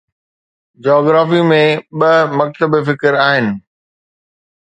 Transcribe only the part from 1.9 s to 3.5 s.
ٻه مکتب فڪر آهن